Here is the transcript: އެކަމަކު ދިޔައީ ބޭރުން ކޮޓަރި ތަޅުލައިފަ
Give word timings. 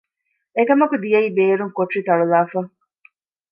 އެކަމަކު 0.57 0.95
ދިޔައީ 1.03 1.27
ބޭރުން 1.37 1.71
ކޮޓަރި 1.77 2.01
ތަޅުލައިފަ 2.07 2.59